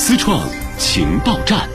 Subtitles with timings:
[0.00, 0.48] 思创
[0.78, 1.68] 情报站，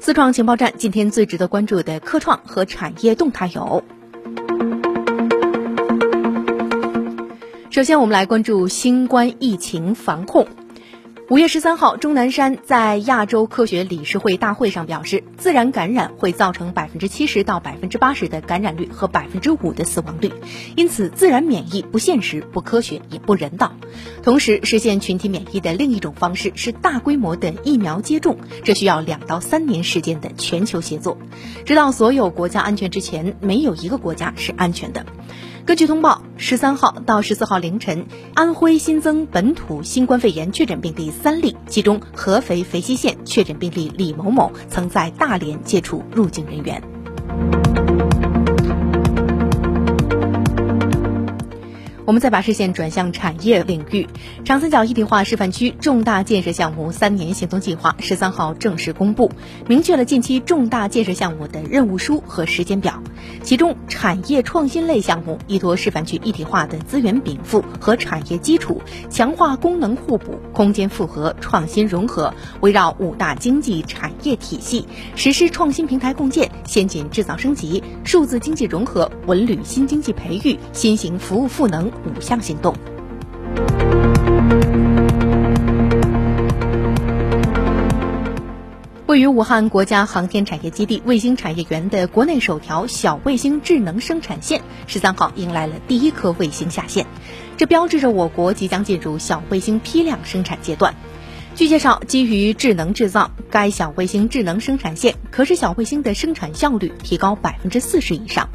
[0.00, 3.84] 思创情报站，今天最值得关注的科创和产业动态有。
[7.70, 10.46] 首先，我们来关注新冠疫情防控。
[11.32, 20.30] 五月十三号，钟南山在亚洲科学理事会大会上表示，自然感染会造成百分之七十到百分之八十的感染率和百分之五的死亡率，
[20.76, 23.72] 因此自然免疫不现实、不科学也不人道。
[24.22, 31.16] 同时，实现群体免疫的另一种方式是大规模的疫苗接种，这需要两到三年时间的全球协作。
[31.64, 35.06] 直到所有国家安全之前，没有一个国家是安全的。
[35.64, 47.01] 根据通报，十三号到十四号凌晨，安徽新增本土新冠肺炎确诊病例三例，其中合肥肥西县确诊病例李某某曾在大连接触入境人员。
[52.04, 54.08] 我们再把视线转向产业领域，
[54.44, 59.30] 长三角一体化示范区重大建设项目三年行动计划十三号正式公布，
[59.68, 63.00] 明确了近期重大建设项目的任务书和时间表。
[63.44, 81.91] 其中，产业创新类项目依托示范区一体化的资源禀赋和产业基础，强化功能互补、空间复合、创新融合，围绕五大经济产业体系实施创新平台共建、先进制造升级、数字经济融合、文旅新经济培育、新型服务赋能。
[82.04, 82.74] 五项行动。
[89.06, 97.06] 位于武汉国家航天产业基地卫星产业园的国内首条小卫星智能生产线，十三号迎来了第一颗卫星下线，
[97.58, 100.94] 这标志着我国即将进入小卫星批量生产阶段。
[101.54, 108.48] 据介绍，基于智能制造，该小卫星智能生产线可使小卫星的生产效率提高百分之四十以上，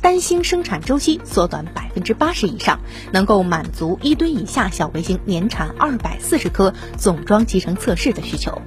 [0.00, 2.78] 单星生产周期缩短百分之八十以上，
[3.12, 8.62] 能够满足一吨以下小卫星年产二百四十颗总装集成测试的需求。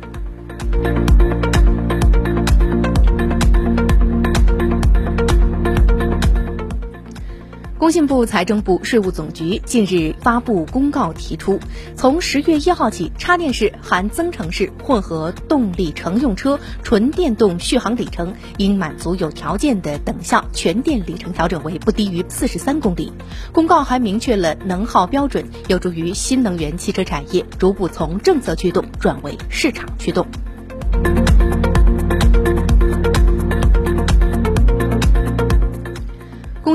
[7.88, 11.58] 工信部、财政部、税务总局近日发布公告，提出
[11.96, 23.10] 从十月一号起，插电式含增程式混合动力乘用车纯电动续航里程应满足有条件的等效全电里程调整为不低于四十三公里。
[23.54, 30.28] 公告还明确了能耗标准，有助于新能源汽车产业逐步从政策驱动转为市场驱动。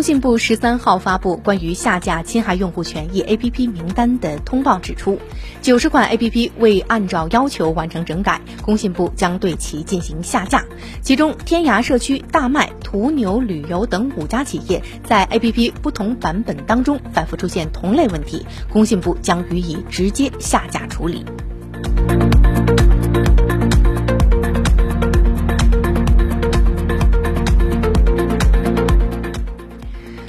[0.02, 5.16] 工信部十三号发布关于下架侵害用户权益 APP 名单的通报，指出，
[5.60, 10.64] 九十款 APP 未按照要求完成整改，工信部将对其进行下架。
[11.02, 21.24] 其中，天涯社区、大麦、途牛旅游等五家企业在 APP 不同版本当中反复出现同类问题，工信部将予以直接下架处理。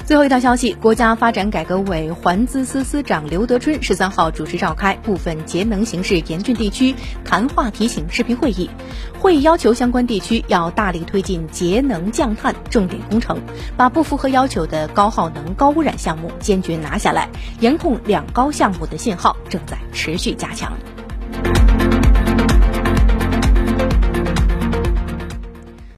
[0.06, 6.94] 最后一条消息，国家发展改革委环资司司长刘德春十三号主持召开部分节能形势严峻地区
[7.24, 8.70] 谈话提醒视频会议，
[9.18, 13.40] 会议要求相关地区要大力推进节能降碳重点工程，
[13.78, 17.30] 把不符合要求的高耗能、高污染项目坚决拿下来，
[17.62, 20.74] 严控两高项目的信号正在持续加强。